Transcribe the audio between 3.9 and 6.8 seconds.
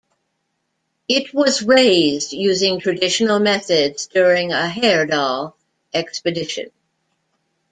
during a Heyerdahl expedition.